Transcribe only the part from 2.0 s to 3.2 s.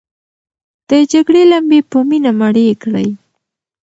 مینه مړې کړئ.